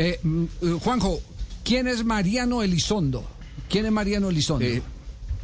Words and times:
Eh, 0.00 0.20
mm, 0.22 0.44
eh, 0.62 0.78
Juanjo, 0.80 1.20
¿quién 1.64 1.88
es 1.88 2.04
Mariano 2.04 2.62
Elizondo? 2.62 3.24
¿Quién 3.68 3.84
es 3.84 3.90
Mariano 3.90 4.30
Elizondo? 4.30 4.64
Eh, 4.64 4.80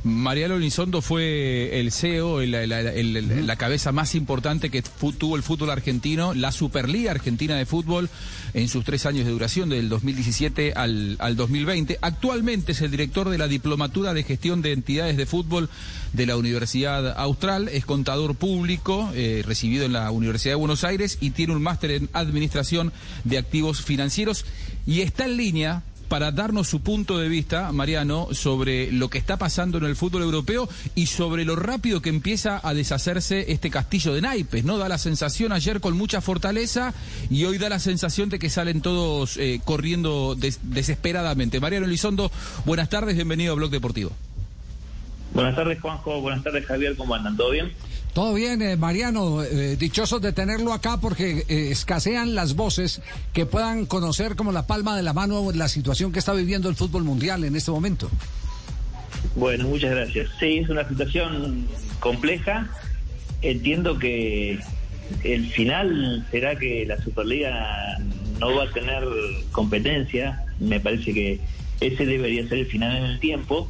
Mariano 0.04 0.56
Elizondo 0.56 1.00
fue 1.00 1.80
el 1.80 1.90
CEO, 1.90 2.42
el- 2.42 2.52
el- 2.54 2.72
el- 2.72 3.46
la 3.46 3.56
cabeza 3.56 3.90
más 3.90 4.14
importante 4.14 4.68
que 4.68 4.82
tuvo 5.18 5.36
el 5.36 5.42
fútbol 5.42 5.70
argentino, 5.70 6.34
la 6.34 6.52
Superliga 6.52 7.10
Argentina 7.10 7.56
de 7.56 7.64
Fútbol, 7.64 8.10
en 8.52 8.68
sus 8.68 8.84
tres 8.84 9.06
años 9.06 9.24
de 9.24 9.30
duración, 9.32 9.70
del 9.70 9.88
2017 9.88 10.74
al, 10.76 11.16
al 11.20 11.36
2020. 11.36 11.98
Actualmente 12.02 12.72
es 12.72 12.82
el 12.82 12.90
director 12.90 13.30
de 13.30 13.38
la 13.38 13.48
Diplomatura 13.48 14.12
de 14.12 14.24
Gestión 14.24 14.60
de 14.60 14.72
Entidades 14.72 15.16
de 15.16 15.24
Fútbol 15.24 15.70
de 16.12 16.26
la 16.26 16.36
Universidad 16.36 17.18
Austral, 17.18 17.68
es 17.68 17.86
contador 17.86 18.34
público, 18.34 19.10
eh, 19.14 19.42
recibido 19.46 19.86
en 19.86 19.94
la 19.94 20.10
Universidad 20.10 20.52
de 20.52 20.56
Buenos 20.56 20.84
Aires 20.84 21.16
y 21.22 21.30
tiene 21.30 21.54
un 21.54 21.62
máster 21.62 21.90
en 21.92 22.10
Administración 22.12 22.92
de 23.24 23.38
Activos 23.38 23.80
Financieros. 23.80 24.44
Y 24.86 25.00
está 25.00 25.24
en 25.24 25.38
línea 25.38 25.82
para 26.08 26.30
darnos 26.32 26.68
su 26.68 26.80
punto 26.80 27.18
de 27.18 27.28
vista, 27.28 27.72
Mariano, 27.72 28.28
sobre 28.32 28.92
lo 28.92 29.08
que 29.10 29.18
está 29.18 29.36
pasando 29.36 29.78
en 29.78 29.84
el 29.84 29.96
fútbol 29.96 30.22
europeo 30.22 30.68
y 30.94 31.06
sobre 31.06 31.44
lo 31.44 31.56
rápido 31.56 32.00
que 32.00 32.08
empieza 32.10 32.60
a 32.62 32.74
deshacerse 32.74 33.52
este 33.52 33.70
castillo 33.70 34.14
de 34.14 34.20
naipes, 34.20 34.64
¿no? 34.64 34.78
Da 34.78 34.88
la 34.88 34.98
sensación 34.98 35.52
ayer 35.52 35.80
con 35.80 35.96
mucha 35.96 36.20
fortaleza 36.20 36.94
y 37.30 37.44
hoy 37.44 37.58
da 37.58 37.68
la 37.68 37.78
sensación 37.78 38.28
de 38.28 38.38
que 38.38 38.50
salen 38.50 38.80
todos 38.80 39.36
eh, 39.36 39.60
corriendo 39.64 40.34
des- 40.34 40.60
desesperadamente. 40.62 41.60
Mariano 41.60 41.86
Elizondo, 41.86 42.30
buenas 42.64 42.88
tardes, 42.88 43.14
bienvenido 43.16 43.52
a 43.52 43.56
Blog 43.56 43.70
Deportivo. 43.70 44.12
Buenas 45.32 45.56
tardes, 45.56 45.80
Juanjo. 45.80 46.20
Buenas 46.20 46.44
tardes, 46.44 46.64
Javier. 46.64 46.96
¿Cómo 46.96 47.14
andan? 47.14 47.36
¿Todo 47.36 47.50
bien? 47.50 47.72
Todo 48.14 48.32
bien, 48.32 48.62
eh, 48.62 48.76
Mariano, 48.76 49.42
eh, 49.42 49.74
dichosos 49.74 50.22
de 50.22 50.32
tenerlo 50.32 50.72
acá 50.72 51.00
porque 51.00 51.44
eh, 51.48 51.70
escasean 51.72 52.36
las 52.36 52.54
voces 52.54 53.02
que 53.32 53.44
puedan 53.44 53.86
conocer 53.86 54.36
como 54.36 54.52
la 54.52 54.68
palma 54.68 54.96
de 54.96 55.02
la 55.02 55.12
mano 55.12 55.50
la 55.52 55.66
situación 55.66 56.12
que 56.12 56.20
está 56.20 56.32
viviendo 56.32 56.68
el 56.68 56.76
fútbol 56.76 57.02
mundial 57.02 57.42
en 57.42 57.56
este 57.56 57.72
momento. 57.72 58.08
Bueno, 59.34 59.64
muchas 59.64 59.90
gracias. 59.90 60.30
Sí, 60.38 60.58
es 60.58 60.68
una 60.68 60.88
situación 60.88 61.66
compleja. 61.98 62.68
Entiendo 63.42 63.98
que 63.98 64.60
el 65.24 65.50
final 65.50 66.24
será 66.30 66.56
que 66.56 66.86
la 66.86 67.02
Superliga 67.02 67.98
no 68.38 68.54
va 68.54 68.64
a 68.64 68.70
tener 68.70 69.02
competencia. 69.50 70.44
Me 70.60 70.78
parece 70.78 71.12
que 71.12 71.40
ese 71.80 72.06
debería 72.06 72.48
ser 72.48 72.58
el 72.58 72.66
final 72.66 72.96
en 72.96 73.04
el 73.06 73.18
tiempo. 73.18 73.68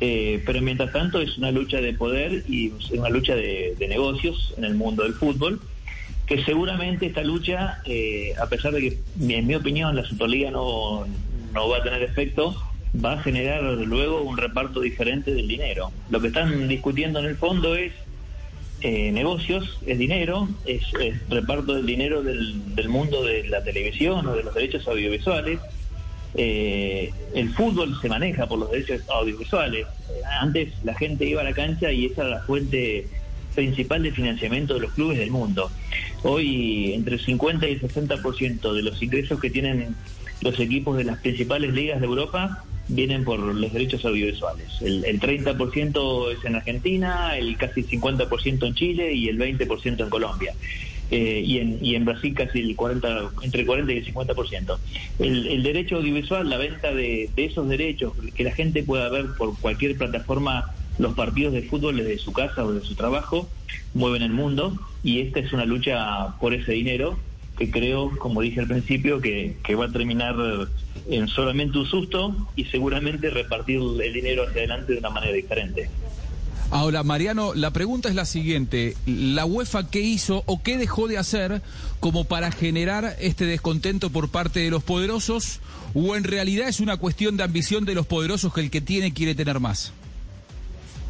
Eh, 0.00 0.42
pero 0.44 0.60
mientras 0.60 0.92
tanto 0.92 1.20
es 1.20 1.38
una 1.38 1.50
lucha 1.50 1.80
de 1.80 1.94
poder 1.94 2.44
y 2.48 2.72
una 2.92 3.08
lucha 3.08 3.34
de, 3.34 3.74
de 3.78 3.88
negocios 3.88 4.52
en 4.58 4.64
el 4.64 4.74
mundo 4.74 5.04
del 5.04 5.14
fútbol. 5.14 5.60
Que 6.26 6.44
seguramente 6.44 7.06
esta 7.06 7.22
lucha, 7.22 7.80
eh, 7.84 8.34
a 8.42 8.48
pesar 8.48 8.72
de 8.72 8.80
que, 8.80 8.98
en 9.20 9.46
mi 9.46 9.54
opinión, 9.54 9.94
la 9.94 10.04
Superliga 10.04 10.50
no, 10.50 11.06
no 11.52 11.68
va 11.68 11.78
a 11.78 11.82
tener 11.84 12.02
efecto, 12.02 12.60
va 13.02 13.12
a 13.12 13.22
generar 13.22 13.62
luego 13.62 14.22
un 14.22 14.36
reparto 14.36 14.80
diferente 14.80 15.32
del 15.32 15.46
dinero. 15.46 15.92
Lo 16.10 16.20
que 16.20 16.28
están 16.28 16.66
discutiendo 16.66 17.20
en 17.20 17.26
el 17.26 17.36
fondo 17.36 17.76
es 17.76 17.92
eh, 18.80 19.12
negocios, 19.12 19.78
es 19.86 19.98
dinero, 19.98 20.48
es, 20.64 20.82
es 21.00 21.28
reparto 21.28 21.74
del 21.74 21.86
dinero 21.86 22.22
del, 22.24 22.74
del 22.74 22.88
mundo 22.88 23.22
de 23.22 23.46
la 23.48 23.62
televisión 23.62 24.26
o 24.26 24.34
de 24.34 24.42
los 24.42 24.52
derechos 24.52 24.86
audiovisuales. 24.88 25.60
Eh, 26.36 27.10
el 27.34 27.50
fútbol 27.54 27.98
se 28.00 28.08
maneja 28.08 28.46
por 28.46 28.58
los 28.58 28.70
derechos 28.70 29.02
audiovisuales. 29.08 29.86
Eh, 30.10 30.20
Antes 30.40 30.74
la 30.84 30.94
gente 30.94 31.24
iba 31.24 31.40
a 31.40 31.44
la 31.44 31.52
cancha 31.52 31.90
y 31.90 32.06
esa 32.06 32.22
era 32.22 32.30
la 32.30 32.42
fuente 32.42 33.06
principal 33.54 34.02
de 34.02 34.12
financiamiento 34.12 34.74
de 34.74 34.80
los 34.80 34.92
clubes 34.92 35.18
del 35.18 35.30
mundo. 35.30 35.70
Hoy 36.22 36.92
entre 36.92 37.14
el 37.14 37.20
50 37.20 37.66
y 37.68 37.72
el 37.72 37.80
60% 37.80 38.72
de 38.74 38.82
los 38.82 39.02
ingresos 39.02 39.40
que 39.40 39.50
tienen 39.50 39.96
los 40.42 40.60
equipos 40.60 40.98
de 40.98 41.04
las 41.04 41.18
principales 41.20 41.72
ligas 41.72 42.00
de 42.00 42.06
Europa 42.06 42.64
vienen 42.88 43.24
por 43.24 43.38
los 43.38 43.72
derechos 43.72 44.04
audiovisuales. 44.04 44.68
El, 44.80 45.04
el 45.04 45.18
30% 45.18 46.32
es 46.32 46.44
en 46.44 46.56
Argentina, 46.56 47.36
el 47.36 47.56
casi 47.56 47.82
50% 47.82 48.66
en 48.66 48.74
Chile 48.74 49.12
y 49.12 49.28
el 49.28 49.38
20% 49.38 50.00
en 50.00 50.10
Colombia. 50.10 50.54
Eh, 51.10 51.42
y, 51.44 51.58
en, 51.58 51.78
y 51.80 51.94
en 51.94 52.04
Brasil 52.04 52.34
casi 52.34 52.60
el 52.60 52.74
40, 52.74 53.30
entre 53.42 53.60
el 53.60 53.66
40 53.66 53.92
y 53.92 53.98
el 53.98 54.14
50%. 54.14 54.78
El, 55.20 55.46
el 55.46 55.62
derecho 55.62 55.96
audiovisual, 55.96 56.48
la 56.50 56.56
venta 56.56 56.92
de, 56.92 57.30
de 57.34 57.44
esos 57.44 57.68
derechos, 57.68 58.12
que 58.34 58.42
la 58.42 58.52
gente 58.52 58.82
pueda 58.82 59.08
ver 59.08 59.26
por 59.38 59.56
cualquier 59.58 59.96
plataforma 59.96 60.64
los 60.98 61.14
partidos 61.14 61.52
de 61.52 61.62
fútbol 61.62 61.96
desde 61.96 62.18
su 62.18 62.32
casa 62.32 62.64
o 62.64 62.72
desde 62.72 62.88
su 62.88 62.94
trabajo, 62.96 63.48
mueven 63.94 64.22
el 64.22 64.32
mundo 64.32 64.78
y 65.04 65.20
esta 65.20 65.40
es 65.40 65.52
una 65.52 65.64
lucha 65.64 66.36
por 66.40 66.54
ese 66.54 66.72
dinero 66.72 67.18
que 67.56 67.70
creo, 67.70 68.10
como 68.18 68.42
dije 68.42 68.60
al 68.60 68.66
principio, 68.66 69.20
que, 69.20 69.56
que 69.62 69.74
va 69.74 69.86
a 69.86 69.92
terminar 69.92 70.36
en 71.08 71.28
solamente 71.28 71.78
un 71.78 71.86
susto 71.86 72.36
y 72.54 72.64
seguramente 72.64 73.30
repartir 73.30 73.80
el 74.02 74.12
dinero 74.12 74.42
hacia 74.42 74.58
adelante 74.58 74.92
de 74.92 74.98
una 74.98 75.10
manera 75.10 75.32
diferente. 75.32 75.88
Ahora, 76.70 77.04
Mariano, 77.04 77.54
la 77.54 77.70
pregunta 77.70 78.08
es 78.08 78.14
la 78.14 78.24
siguiente. 78.24 78.96
¿La 79.06 79.46
UEFA 79.46 79.88
qué 79.88 80.00
hizo 80.00 80.42
o 80.46 80.62
qué 80.62 80.76
dejó 80.76 81.06
de 81.06 81.16
hacer 81.16 81.62
como 82.00 82.24
para 82.24 82.50
generar 82.50 83.16
este 83.20 83.46
descontento 83.46 84.10
por 84.10 84.30
parte 84.30 84.60
de 84.60 84.70
los 84.70 84.82
poderosos? 84.82 85.60
¿O 85.94 86.16
en 86.16 86.24
realidad 86.24 86.68
es 86.68 86.80
una 86.80 86.96
cuestión 86.96 87.36
de 87.36 87.44
ambición 87.44 87.84
de 87.84 87.94
los 87.94 88.06
poderosos 88.06 88.52
que 88.52 88.62
el 88.62 88.70
que 88.70 88.80
tiene 88.80 89.14
quiere 89.14 89.34
tener 89.34 89.60
más? 89.60 89.92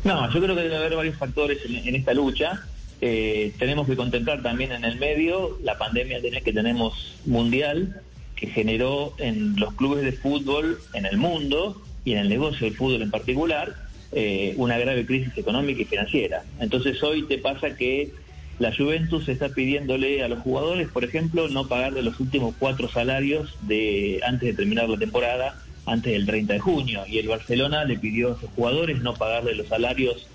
No, 0.05 0.31
yo 0.33 0.43
creo 0.43 0.55
que 0.55 0.63
debe 0.63 0.77
haber 0.77 0.95
varios 0.95 1.17
factores 1.17 1.59
en, 1.65 1.89
en 1.89 1.95
esta 1.97 2.13
lucha. 2.13 2.63
Eh, 3.01 3.53
tenemos 3.59 3.87
que 3.87 3.97
contemplar 3.97 4.43
también 4.43 4.73
en 4.73 4.85
el 4.85 4.99
medio 4.99 5.59
la 5.63 5.79
pandemia 5.79 6.21
que 6.21 6.53
tenemos 6.53 7.15
mundial, 7.25 8.03
que 8.37 8.47
generó 8.47 9.15
en 9.19 9.59
los 9.59 9.73
clubes 9.75 10.05
de 10.05 10.13
fútbol 10.13 10.79
en 10.93 11.07
el 11.07 11.17
mundo 11.17 11.83
y 12.05 12.13
en 12.13 12.19
el 12.19 12.29
negocio 12.29 12.67
del 12.67 12.77
fútbol 12.77 13.03
en 13.03 13.11
particular 13.11 13.86
eh, 14.19 14.55
una 14.57 14.79
grave 14.79 15.05
crisis 15.05 15.37
económica 15.37 15.83
y 15.83 15.85
financiera. 15.85 16.43
Entonces 16.59 17.03
hoy 17.03 17.25
te 17.25 17.37
pasa 17.37 17.77
que 17.77 18.13
la 18.59 18.75
Juventus 18.75 19.29
está 19.29 19.51
pidiéndole 19.51 20.23
a 20.23 20.29
los 20.29 20.39
jugadores, 20.39 20.89
por 20.89 21.05
ejemplo, 21.05 21.49
no 21.49 21.69
pagarle 21.69 22.01
los 22.01 22.19
últimos 22.19 22.55
cuatro 22.59 22.89
salarios 22.89 23.55
de 23.61 24.21
antes 24.27 24.49
de 24.49 24.55
terminar 24.55 24.89
la 24.89 24.97
temporada, 24.97 25.63
antes 25.85 26.15
del 26.15 26.25
30 26.25 26.55
de 26.55 26.61
junio, 26.61 27.03
y 27.07 27.19
el 27.19 27.29
Barcelona 27.29 27.85
le 27.85 27.99
pidió 27.99 28.33
a 28.33 28.41
sus 28.41 28.49
jugadores 28.57 29.03
no 29.03 29.13
pagarle 29.13 29.55
los 29.55 29.69
salarios 29.69 30.27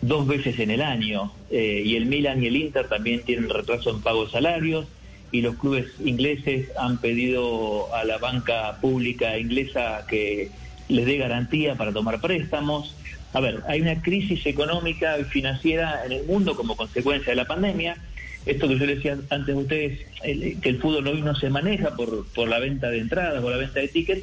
dos 0.00 0.26
veces 0.26 0.58
en 0.58 0.70
el 0.70 0.80
año, 0.80 1.30
eh, 1.50 1.82
y 1.84 1.96
el 1.96 2.06
Milan 2.06 2.42
y 2.42 2.46
el 2.46 2.56
Inter 2.56 2.88
también 2.88 3.22
tienen 3.22 3.50
retraso 3.50 3.90
en 3.90 4.00
pago 4.00 4.24
de 4.24 4.32
salarios, 4.32 4.86
y 5.30 5.42
los 5.42 5.56
clubes 5.56 5.88
ingleses 6.02 6.70
han 6.78 6.96
pedido 7.02 7.94
a 7.94 8.04
la 8.04 8.16
banca 8.16 8.78
pública 8.80 9.38
inglesa 9.38 10.06
que 10.08 10.50
les 10.88 11.04
dé 11.04 11.18
garantía 11.18 11.74
para 11.74 11.92
tomar 11.92 12.22
préstamos. 12.22 12.95
A 13.36 13.40
ver, 13.40 13.62
hay 13.68 13.82
una 13.82 14.00
crisis 14.00 14.46
económica 14.46 15.18
y 15.18 15.24
financiera 15.24 16.06
en 16.06 16.12
el 16.12 16.24
mundo 16.24 16.56
como 16.56 16.74
consecuencia 16.74 17.32
de 17.32 17.36
la 17.36 17.44
pandemia. 17.44 17.98
Esto 18.46 18.66
que 18.66 18.78
yo 18.78 18.86
decía 18.86 19.18
antes 19.28 19.54
a 19.54 19.58
ustedes, 19.58 20.00
que 20.22 20.68
el 20.70 20.78
fútbol 20.78 21.06
hoy 21.06 21.20
no 21.20 21.34
se 21.34 21.50
maneja 21.50 21.94
por, 21.94 22.26
por 22.28 22.48
la 22.48 22.58
venta 22.60 22.88
de 22.88 22.98
entradas 22.98 23.44
o 23.44 23.50
la 23.50 23.58
venta 23.58 23.80
de 23.80 23.88
tickets, 23.88 24.22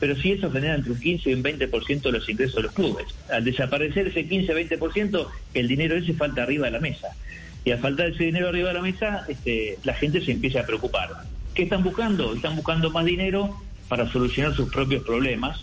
pero 0.00 0.16
sí 0.16 0.32
eso 0.32 0.50
genera 0.50 0.76
entre 0.76 0.92
un 0.92 0.98
15 0.98 1.28
y 1.28 1.34
un 1.34 1.42
20% 1.44 2.00
de 2.00 2.12
los 2.12 2.26
ingresos 2.26 2.56
de 2.56 2.62
los 2.62 2.72
clubes. 2.72 3.04
Al 3.30 3.44
desaparecer 3.44 4.06
ese 4.06 4.26
15-20%, 4.26 5.28
el 5.52 5.68
dinero 5.68 5.96
ese 5.96 6.14
falta 6.14 6.44
arriba 6.44 6.64
de 6.64 6.72
la 6.72 6.80
mesa. 6.80 7.08
Y 7.66 7.70
al 7.70 7.80
faltar 7.80 8.08
ese 8.08 8.24
dinero 8.24 8.48
arriba 8.48 8.68
de 8.68 8.74
la 8.76 8.80
mesa, 8.80 9.26
este, 9.28 9.76
la 9.84 9.92
gente 9.92 10.22
se 10.22 10.32
empieza 10.32 10.60
a 10.60 10.64
preocupar. 10.64 11.10
¿Qué 11.52 11.64
están 11.64 11.82
buscando? 11.82 12.32
Están 12.32 12.56
buscando 12.56 12.90
más 12.90 13.04
dinero 13.04 13.60
para 13.90 14.10
solucionar 14.10 14.54
sus 14.54 14.72
propios 14.72 15.04
problemas. 15.04 15.62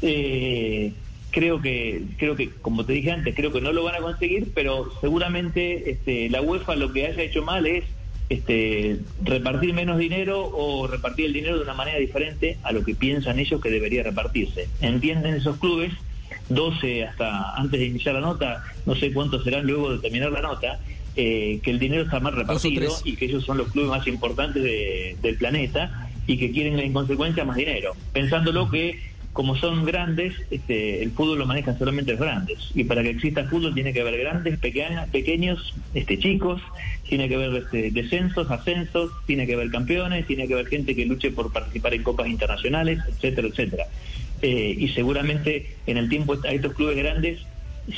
Eh, 0.00 0.92
creo 1.36 1.60
que, 1.60 2.00
creo 2.16 2.34
que, 2.34 2.48
como 2.62 2.86
te 2.86 2.94
dije 2.94 3.10
antes, 3.12 3.34
creo 3.34 3.52
que 3.52 3.60
no 3.60 3.70
lo 3.70 3.84
van 3.84 3.94
a 3.96 3.98
conseguir, 3.98 4.52
pero 4.54 4.90
seguramente 5.02 5.90
este, 5.90 6.30
la 6.30 6.40
UEFA 6.40 6.76
lo 6.76 6.94
que 6.94 7.06
haya 7.06 7.22
hecho 7.22 7.42
mal 7.42 7.66
es 7.66 7.84
este, 8.30 9.00
repartir 9.22 9.74
menos 9.74 9.98
dinero 9.98 10.46
o 10.50 10.86
repartir 10.86 11.26
el 11.26 11.34
dinero 11.34 11.58
de 11.58 11.62
una 11.64 11.74
manera 11.74 11.98
diferente 11.98 12.56
a 12.62 12.72
lo 12.72 12.82
que 12.82 12.94
piensan 12.94 13.38
ellos 13.38 13.60
que 13.60 13.68
debería 13.68 14.02
repartirse. 14.02 14.66
Entienden 14.80 15.34
esos 15.34 15.58
clubes 15.58 15.92
12 16.48 17.04
hasta 17.04 17.52
antes 17.54 17.80
de 17.80 17.84
iniciar 17.86 18.14
la 18.14 18.22
nota, 18.22 18.64
no 18.86 18.94
sé 18.96 19.12
cuántos 19.12 19.44
serán 19.44 19.66
luego 19.66 19.92
de 19.92 19.98
terminar 19.98 20.32
la 20.32 20.40
nota, 20.40 20.80
eh, 21.16 21.60
que 21.62 21.70
el 21.70 21.78
dinero 21.78 22.04
está 22.04 22.18
mal 22.18 22.32
repartido 22.34 22.80
y 23.04 23.16
que 23.16 23.26
ellos 23.26 23.44
son 23.44 23.58
los 23.58 23.68
clubes 23.72 23.90
más 23.90 24.06
importantes 24.06 24.62
de- 24.62 25.16
del 25.20 25.36
planeta 25.36 26.08
y 26.26 26.38
que 26.38 26.50
quieren 26.50 26.78
en 26.78 26.94
consecuencia 26.94 27.44
más 27.44 27.56
dinero, 27.56 27.92
pensándolo 28.14 28.70
que 28.70 28.98
como 29.36 29.54
son 29.54 29.84
grandes, 29.84 30.32
este, 30.50 31.02
el 31.02 31.10
fútbol 31.10 31.40
lo 31.40 31.44
manejan 31.44 31.78
solamente 31.78 32.12
los 32.12 32.20
grandes 32.22 32.70
y 32.74 32.84
para 32.84 33.02
que 33.02 33.10
exista 33.10 33.44
fútbol 33.44 33.74
tiene 33.74 33.92
que 33.92 34.00
haber 34.00 34.16
grandes, 34.18 34.58
pequeñas, 34.58 35.10
pequeños, 35.10 35.74
este, 35.92 36.18
chicos, 36.18 36.62
tiene 37.06 37.28
que 37.28 37.34
haber 37.34 37.54
este, 37.54 37.90
descensos, 37.90 38.50
ascensos, 38.50 39.12
tiene 39.26 39.46
que 39.46 39.52
haber 39.52 39.70
campeones, 39.70 40.26
tiene 40.26 40.48
que 40.48 40.54
haber 40.54 40.68
gente 40.68 40.96
que 40.96 41.04
luche 41.04 41.32
por 41.32 41.52
participar 41.52 41.92
en 41.92 42.02
copas 42.02 42.28
internacionales, 42.28 43.00
etcétera, 43.06 43.48
etcétera. 43.48 43.84
Eh, 44.40 44.74
y 44.78 44.88
seguramente 44.88 45.76
en 45.86 45.98
el 45.98 46.08
tiempo 46.08 46.38
a 46.42 46.52
estos 46.52 46.72
clubes 46.72 46.96
grandes, 46.96 47.38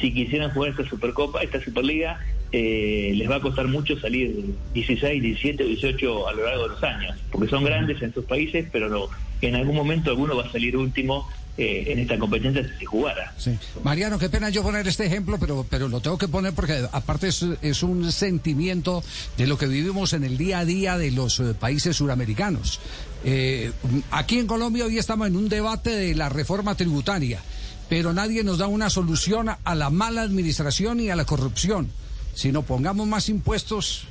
si 0.01 0.13
quisieran 0.13 0.51
jugar 0.51 0.73
esta 0.73 0.89
Supercopa, 0.89 1.41
esta 1.45 1.63
Superliga, 1.63 2.19
eh, 2.51 3.13
les 3.15 3.31
va 3.31 3.37
a 3.37 3.41
costar 3.41 3.69
mucho 3.69 3.97
salir 4.01 4.35
16, 4.75 5.23
17 5.23 5.63
o 5.63 5.67
18 5.69 6.29
a 6.29 6.33
lo 6.33 6.45
largo 6.45 6.63
de 6.65 6.69
los 6.71 6.83
años, 6.83 7.17
porque 7.31 7.49
son 7.49 7.63
grandes 7.63 8.03
en 8.03 8.13
sus 8.13 8.25
países, 8.25 8.67
pero 8.73 8.89
no, 8.89 9.09
en 9.47 9.55
algún 9.55 9.77
momento 9.77 10.11
alguno 10.11 10.37
va 10.37 10.45
a 10.45 10.53
salir 10.53 10.77
último 10.77 11.29
eh, 11.61 11.93
en 11.93 11.99
esta 11.99 12.17
competencia 12.17 12.65
si 12.79 12.85
jugara. 12.85 13.35
Mariano, 13.83 14.17
qué 14.19 14.29
pena 14.29 14.49
yo 14.49 14.63
poner 14.63 14.87
este 14.87 15.07
ejemplo, 15.07 15.39
pero, 15.41 15.67
pero 15.69 15.89
lo 15.89 16.01
tengo 16.01 16.17
que 16.17 16.29
poner 16.29 16.53
porque 16.53 16.87
aparte 16.93 17.27
es, 17.27 17.45
es 17.63 17.83
un 17.83 18.13
sentimiento 18.13 19.03
de 19.37 19.49
lo 19.49 19.59
que 19.59 19.67
vivimos 19.67 20.13
en 20.13 20.23
el 20.23 20.39
día 20.39 20.61
a 20.61 20.65
día 20.65 20.97
de 20.97 21.11
los 21.11 21.41
eh, 21.41 21.55
países 21.55 21.97
suramericanos. 21.97 22.79
Eh, 23.25 23.73
aquí 24.13 24.39
en 24.39 24.47
Colombia 24.47 24.85
hoy 24.85 24.99
estamos 24.99 25.27
en 25.27 25.35
un 25.35 25.49
debate 25.49 25.91
de 25.91 26.15
la 26.15 26.29
reforma 26.29 26.77
tributaria, 26.77 27.41
pero 27.89 28.13
nadie 28.13 28.45
nos 28.45 28.59
da 28.59 28.69
una 28.69 28.89
solución 28.89 29.49
a 29.49 29.75
la 29.75 29.91
mala 29.91 30.23
administración 30.23 31.01
y 31.01 31.11
a 31.11 31.17
la 31.17 31.25
corrupción. 31.25 31.91
Si 32.35 32.53
no 32.53 32.63
pongamos 32.63 33.09
más 33.09 33.29
impuestos, 33.29 34.07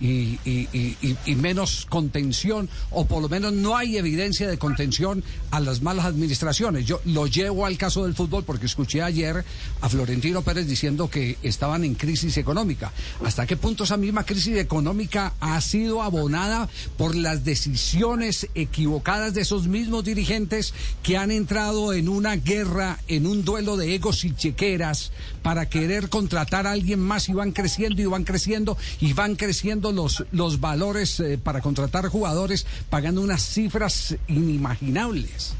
y, 0.00 0.38
y, 0.44 1.16
y, 1.26 1.34
menos 1.34 1.86
contención, 1.88 2.68
o 2.90 3.04
por 3.04 3.22
lo 3.22 3.28
menos 3.28 3.52
no 3.52 3.76
hay 3.76 3.98
evidencia 3.98 4.48
de 4.48 4.58
contención 4.58 5.22
a 5.50 5.60
las 5.60 5.82
malas 5.82 6.06
administraciones. 6.06 6.86
Yo 6.86 7.00
lo 7.04 7.26
llevo 7.26 7.66
al 7.66 7.76
caso 7.76 8.04
del 8.04 8.14
fútbol 8.14 8.44
porque 8.44 8.66
escuché 8.66 9.02
ayer 9.02 9.44
a 9.80 9.88
Florentino 9.88 10.42
Pérez 10.42 10.66
diciendo 10.66 11.10
que 11.10 11.36
estaban 11.42 11.84
en 11.84 11.94
crisis 11.94 12.38
económica. 12.38 12.92
¿Hasta 13.24 13.46
qué 13.46 13.56
punto 13.56 13.84
esa 13.84 13.98
misma 13.98 14.24
crisis 14.24 14.56
económica 14.56 15.34
ha 15.40 15.60
sido 15.60 16.02
abonada 16.02 16.68
por 16.96 17.14
las 17.14 17.44
decisiones 17.44 18.48
equivocadas 18.54 19.34
de 19.34 19.42
esos 19.42 19.68
mismos 19.68 20.04
dirigentes 20.04 20.72
que 21.02 21.18
han 21.18 21.30
entrado 21.30 21.92
en 21.92 22.08
una 22.08 22.36
guerra, 22.36 22.98
en 23.06 23.26
un 23.26 23.44
duelo 23.44 23.76
de 23.76 23.94
egos 23.94 24.24
y 24.24 24.34
chequeras 24.34 25.12
para 25.42 25.68
querer 25.68 26.08
contratar 26.08 26.66
a 26.66 26.72
alguien 26.72 27.00
más 27.00 27.28
y 27.28 27.32
van 27.32 27.52
creciendo 27.52 28.00
y 28.00 28.06
van 28.06 28.24
creciendo 28.24 28.76
y 29.00 29.12
van 29.12 29.36
creciendo 29.36 29.89
los, 29.92 30.24
los 30.32 30.60
valores 30.60 31.20
eh, 31.20 31.38
para 31.38 31.60
contratar 31.60 32.06
jugadores 32.08 32.66
pagando 32.88 33.20
unas 33.20 33.42
cifras 33.42 34.16
inimaginables. 34.28 35.54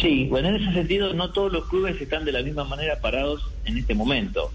Sí, 0.00 0.26
bueno, 0.28 0.48
en 0.48 0.56
ese 0.56 0.72
sentido 0.72 1.12
no 1.14 1.30
todos 1.30 1.52
los 1.52 1.68
clubes 1.68 2.00
están 2.00 2.24
de 2.24 2.32
la 2.32 2.42
misma 2.42 2.64
manera 2.64 3.00
parados 3.00 3.48
en 3.64 3.78
este 3.78 3.94
momento. 3.94 4.50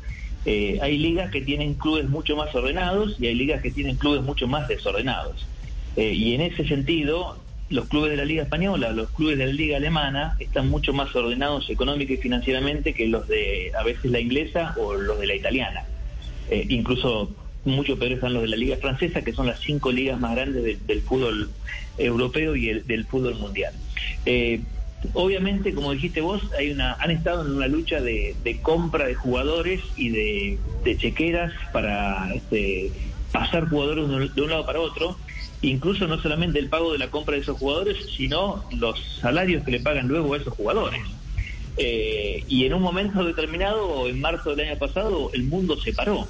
Eh, 0.45 0.79
hay 0.81 0.97
ligas 0.97 1.31
que 1.31 1.41
tienen 1.41 1.73
clubes 1.73 2.07
mucho 2.09 2.35
más 2.35 2.53
ordenados 2.53 3.15
y 3.19 3.27
hay 3.27 3.35
ligas 3.35 3.61
que 3.61 3.71
tienen 3.71 3.97
clubes 3.97 4.21
mucho 4.21 4.47
más 4.47 4.67
desordenados. 4.67 5.45
Eh, 5.95 6.13
y 6.13 6.35
en 6.35 6.41
ese 6.41 6.67
sentido, 6.67 7.37
los 7.69 7.87
clubes 7.87 8.11
de 8.11 8.17
la 8.17 8.25
Liga 8.25 8.43
Española, 8.43 8.91
los 8.91 9.09
clubes 9.11 9.37
de 9.37 9.45
la 9.45 9.53
Liga 9.53 9.77
Alemana 9.77 10.35
están 10.39 10.69
mucho 10.69 10.93
más 10.93 11.13
ordenados 11.15 11.69
económica 11.69 12.13
y 12.13 12.17
financieramente 12.17 12.93
que 12.93 13.07
los 13.07 13.27
de 13.27 13.71
a 13.77 13.83
veces 13.83 14.11
la 14.11 14.19
inglesa 14.19 14.75
o 14.77 14.95
los 14.95 15.19
de 15.19 15.27
la 15.27 15.35
italiana. 15.35 15.85
incluso 16.69 17.29
mucho 17.67 17.97
peor 17.97 18.13
están 18.13 18.33
los 18.33 18.43
de 18.43 18.49
la 18.49 18.57
Liga 18.57 18.77
Francesa, 18.77 19.21
que 19.21 19.33
son 19.33 19.47
las 19.47 19.59
cinco 19.59 19.91
ligas 19.91 20.19
más 20.19 20.35
grandes 20.35 20.87
del 20.87 21.01
fútbol 21.01 21.49
europeo 21.97 22.55
y 22.55 22.69
el, 22.69 22.87
del 22.87 23.05
fútbol 23.05 23.35
mundial. 23.35 23.73
Eh, 24.25 24.61
obviamente, 25.13 25.73
como 25.73 25.91
dijiste 25.93 26.21
vos, 26.21 26.41
hay 26.57 26.71
una, 26.71 26.93
han 26.93 27.11
estado 27.11 27.45
en 27.45 27.55
una 27.55 27.67
lucha 27.67 28.01
de, 28.01 28.35
compra 28.61 29.05
de 29.05 29.15
jugadores 29.15 29.81
y 29.95 30.09
de, 30.09 30.57
chequeras 30.97 31.51
para 31.71 32.33
este, 32.33 32.91
pasar 33.31 33.69
jugadores 33.69 34.33
de 34.33 34.41
un 34.41 34.49
lado 34.49 34.65
para 34.65 34.79
otro. 34.79 35.17
Incluso 35.61 36.07
no 36.07 36.21
solamente 36.21 36.59
el 36.59 36.69
pago 36.69 36.93
de 36.93 36.99
la 36.99 37.09
compra 37.09 37.35
de 37.35 37.41
esos 37.41 37.57
jugadores, 37.57 37.97
sino 38.15 38.63
los 38.77 38.99
salarios 39.21 39.63
que 39.63 39.71
le 39.71 39.79
pagan 39.79 40.07
luego 40.07 40.33
a 40.33 40.37
esos 40.37 40.53
jugadores. 40.53 41.01
Eh, 41.77 42.43
y 42.47 42.65
en 42.65 42.73
un 42.73 42.81
momento 42.81 43.23
determinado, 43.23 44.07
en 44.07 44.19
marzo 44.19 44.55
del 44.55 44.67
año 44.67 44.79
pasado, 44.79 45.31
el 45.33 45.43
mundo 45.43 45.79
se 45.79 45.93
paró 45.93 46.27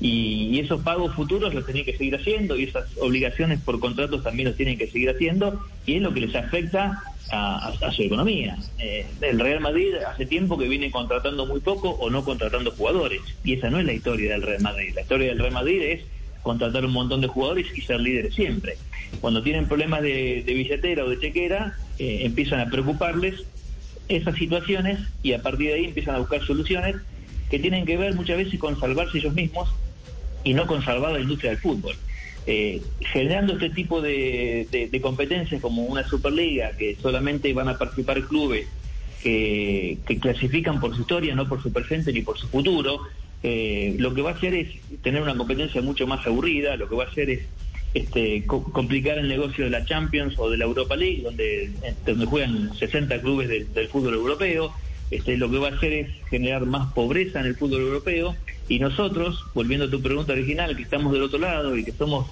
y, 0.00 0.58
esos 0.60 0.82
pagos 0.82 1.14
futuros 1.14 1.54
los 1.54 1.64
tienen 1.64 1.84
que 1.84 1.96
seguir 1.96 2.14
haciendo 2.16 2.56
y 2.56 2.64
esas 2.64 2.84
obligaciones 2.98 3.60
por 3.60 3.80
contratos 3.80 4.22
también 4.22 4.48
los 4.48 4.56
tienen 4.56 4.76
que 4.76 4.86
seguir 4.86 5.10
haciendo 5.10 5.58
y 5.86 5.96
es 5.96 6.02
lo 6.02 6.12
que 6.12 6.20
les 6.20 6.34
afecta 6.34 7.02
a, 7.32 7.92
su 7.92 8.02
economía. 8.02 8.56
Eh, 8.78 9.06
el 9.20 9.38
Real 9.38 9.60
Madrid 9.60 9.94
hace 10.06 10.26
tiempo 10.26 10.58
que 10.58 10.68
viene 10.68 10.90
contratando 10.90 11.46
muy 11.46 11.60
poco 11.60 11.90
o 11.90 12.10
no 12.10 12.24
contratando 12.24 12.72
jugadores 12.72 13.20
y 13.44 13.54
esa 13.54 13.70
no 13.70 13.78
es 13.78 13.86
la 13.86 13.92
historia 13.92 14.32
del 14.32 14.42
Real 14.42 14.62
Madrid. 14.62 14.92
La 14.94 15.02
historia 15.02 15.28
del 15.28 15.38
Real 15.38 15.52
Madrid 15.52 15.80
es 15.82 16.00
contratar 16.42 16.84
un 16.84 16.92
montón 16.92 17.20
de 17.20 17.28
jugadores 17.28 17.66
y 17.74 17.80
ser 17.82 18.00
líderes 18.00 18.34
siempre. 18.34 18.76
Cuando 19.20 19.42
tienen 19.42 19.66
problemas 19.66 20.02
de, 20.02 20.42
billetera 20.46 21.04
o 21.04 21.08
de 21.08 21.18
chequera, 21.18 21.76
eh, 21.98 22.20
empiezan 22.22 22.60
a 22.60 22.66
preocuparles 22.70 23.44
esas 24.08 24.34
situaciones 24.36 24.98
y 25.22 25.32
a 25.32 25.42
partir 25.42 25.68
de 25.68 25.74
ahí 25.74 25.84
empiezan 25.84 26.16
a 26.16 26.18
buscar 26.18 26.44
soluciones 26.44 26.96
que 27.50 27.58
tienen 27.58 27.84
que 27.84 27.96
ver 27.96 28.14
muchas 28.14 28.36
veces 28.38 28.58
con 28.58 28.78
salvarse 28.78 29.18
ellos 29.18 29.34
mismos 29.34 29.68
y 30.44 30.54
no 30.54 30.66
con 30.66 30.84
salvar 30.84 31.12
la 31.12 31.20
industria 31.20 31.50
del 31.50 31.60
fútbol. 31.60 31.96
Eh, 32.46 32.80
generando 33.00 33.54
este 33.54 33.70
tipo 33.70 34.00
de, 34.00 34.88
competencias 35.02 35.60
como 35.60 35.82
una 35.82 36.08
Superliga, 36.08 36.72
que 36.76 36.96
solamente 36.96 37.52
van 37.52 37.68
a 37.68 37.76
participar 37.76 38.22
clubes 38.22 38.66
que, 39.22 39.98
clasifican 40.20 40.80
por 40.80 40.94
su 40.94 41.02
historia, 41.02 41.34
no 41.34 41.48
por 41.48 41.62
su 41.62 41.72
presente 41.72 42.12
ni 42.12 42.22
por 42.22 42.38
su 42.38 42.48
futuro, 42.48 43.02
eh, 43.42 43.94
lo 43.98 44.14
que 44.14 44.22
va 44.22 44.30
a 44.30 44.34
hacer 44.34 44.54
es 44.54 44.68
tener 45.02 45.22
una 45.22 45.36
competencia 45.36 45.82
mucho 45.82 46.06
más 46.06 46.26
aburrida, 46.26 46.76
lo 46.76 46.88
que 46.88 46.94
va 46.94 47.04
a 47.04 47.08
hacer 47.08 47.30
es 47.30 47.40
este, 47.92 48.44
complicar 48.46 49.18
el 49.18 49.28
negocio 49.28 49.64
de 49.64 49.70
la 49.70 49.84
Champions 49.84 50.38
o 50.38 50.48
de 50.48 50.56
la 50.56 50.64
Europa 50.64 50.96
League, 50.96 51.22
donde, 51.22 51.70
donde 52.06 52.24
juegan 52.24 52.70
60 52.78 53.20
clubes 53.20 53.48
del 53.48 53.88
fútbol 53.88 54.14
europeo, 54.14 54.72
este, 55.10 55.36
lo 55.36 55.50
que 55.50 55.58
va 55.58 55.68
a 55.68 55.72
hacer 55.72 55.92
es 55.92 56.08
generar 56.28 56.66
más 56.66 56.92
pobreza 56.92 57.40
en 57.40 57.46
el 57.46 57.56
fútbol 57.56 57.80
europeo 57.80 58.36
y 58.68 58.78
nosotros, 58.78 59.44
volviendo 59.54 59.86
a 59.86 59.90
tu 59.90 60.00
pregunta 60.00 60.32
original, 60.32 60.76
que 60.76 60.82
estamos 60.82 61.12
del 61.12 61.22
otro 61.22 61.38
lado 61.38 61.76
y 61.76 61.84
que 61.84 61.92
somos 61.92 62.26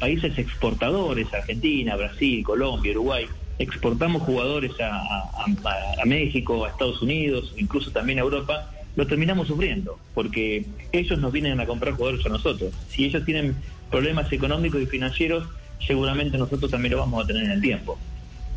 países 0.00 0.36
exportadores, 0.38 1.32
Argentina, 1.32 1.94
Brasil, 1.96 2.42
Colombia, 2.42 2.92
Uruguay, 2.92 3.26
exportamos 3.58 4.22
jugadores 4.22 4.72
a, 4.80 6.04
México, 6.06 6.64
a 6.64 6.70
Estados 6.70 7.02
Unidos, 7.02 7.54
incluso 7.56 7.90
también 7.90 8.18
a 8.18 8.22
Europa, 8.22 8.70
lo 8.96 9.06
terminamos 9.06 9.48
sufriendo, 9.48 9.98
porque 10.14 10.66
ellos 10.92 11.18
nos 11.18 11.32
vienen 11.32 11.60
a 11.60 11.66
comprar 11.66 11.94
jugadores 11.94 12.24
a 12.26 12.30
nosotros. 12.30 12.72
Si 12.88 13.04
ellos 13.04 13.24
tienen 13.24 13.56
problemas 13.90 14.32
económicos 14.32 14.80
y 14.80 14.86
financieros, 14.86 15.44
seguramente 15.86 16.38
nosotros 16.38 16.70
también 16.70 16.92
lo 16.92 16.98
vamos 16.98 17.22
a 17.22 17.26
tener 17.26 17.44
en 17.44 17.50
el 17.52 17.60
tiempo. 17.60 17.98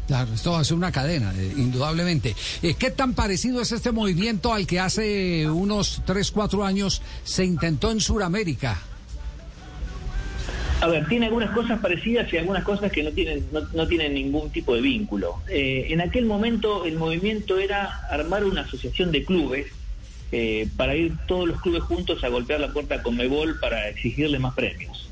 Claro, 0.07 0.33
esto 0.33 0.51
va 0.51 0.59
a 0.59 0.63
ser 0.63 0.77
una 0.77 0.91
cadena, 0.91 1.33
eh, 1.35 1.53
indudablemente. 1.57 2.35
Eh, 2.61 2.75
¿Qué 2.77 2.91
tan 2.91 3.13
parecido 3.13 3.59
es 3.61 3.71
este 3.71 3.91
movimiento 3.91 4.53
al 4.53 4.67
que 4.67 4.79
hace 4.79 5.49
unos 5.49 6.03
3, 6.05 6.31
4 6.31 6.63
años 6.63 7.01
se 7.23 7.43
intentó 7.43 7.91
en 7.91 7.99
Sudamérica? 7.99 8.79
A 10.81 10.87
ver, 10.87 11.07
tiene 11.07 11.25
algunas 11.25 11.49
cosas 11.51 11.79
parecidas 11.79 12.31
y 12.31 12.37
algunas 12.37 12.63
cosas 12.63 12.91
que 12.91 13.01
no 13.01 13.11
tienen, 13.11 13.45
no, 13.73 13.87
tienen 13.87 14.13
ningún 14.13 14.51
tipo 14.51 14.75
de 14.75 14.81
vínculo. 14.81 15.41
Eh, 15.49 15.87
en 15.89 16.01
aquel 16.01 16.25
momento 16.25 16.85
el 16.85 16.97
movimiento 16.97 17.57
era 17.57 18.01
armar 18.09 18.43
una 18.43 18.61
asociación 18.61 19.11
de 19.11 19.23
clubes 19.23 19.67
para 20.75 20.97
ir 20.97 21.13
todos 21.27 21.47
los 21.47 21.61
clubes 21.61 21.83
juntos 21.83 22.21
a 22.25 22.27
golpear 22.27 22.59
la 22.59 22.73
puerta 22.73 23.01
con 23.01 23.15
Mebol 23.15 23.57
para 23.57 23.87
exigirle 23.87 24.37
más 24.37 24.53
premios. 24.53 25.07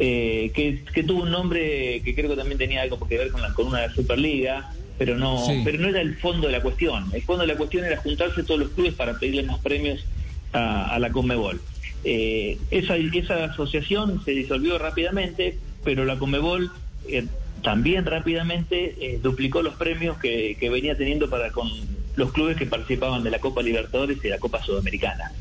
Eh, 0.00 0.52
que, 0.54 1.02
tuvo 1.02 1.22
un 1.22 1.30
nombre 1.30 2.00
que 2.04 2.14
creo 2.14 2.30
que 2.30 2.36
también 2.36 2.58
tenía 2.58 2.82
algo 2.82 2.98
que 3.06 3.18
ver 3.18 3.30
con, 3.30 3.42
la, 3.42 3.52
con 3.52 3.66
una 3.66 3.92
Superliga, 3.92 4.72
pero 4.96 5.16
no, 5.16 5.44
pero 5.64 5.78
no 5.78 5.88
era 5.88 6.00
el 6.00 6.16
fondo 6.16 6.46
de 6.46 6.52
la 6.52 6.62
cuestión. 6.62 7.10
El 7.12 7.22
fondo 7.22 7.42
de 7.42 7.48
la 7.48 7.56
cuestión 7.56 7.84
era 7.84 7.96
juntarse 7.96 8.42
todos 8.42 8.60
los 8.60 8.70
clubes 8.70 8.94
para 8.94 9.18
pedirle 9.18 9.42
más 9.42 9.58
premios 9.58 10.04
a, 10.52 10.98
la 11.00 11.10
Conmebol. 11.10 11.60
Eh, 12.04 12.58
esa, 12.70 12.96
esa 12.96 13.44
asociación 13.44 14.24
se 14.24 14.32
disolvió 14.32 14.78
rápidamente, 14.78 15.58
pero 15.84 16.04
la 16.04 16.18
Conmebol 16.18 16.70
eh, 17.08 17.26
también 17.62 18.06
rápidamente 18.06 19.18
duplicó 19.20 19.62
los 19.62 19.74
premios 19.74 20.16
que, 20.18 20.56
que 20.60 20.70
venía 20.70 20.96
teniendo 20.96 21.28
para 21.28 21.50
con 21.50 21.68
los 22.14 22.32
clubes 22.32 22.56
que 22.56 22.66
participaban 22.66 23.24
de 23.24 23.30
la 23.30 23.40
Copa 23.40 23.62
Libertadores 23.62 24.18
y 24.24 24.28
la 24.28 24.38
Copa 24.38 24.62
Sudamericana. 24.62 25.32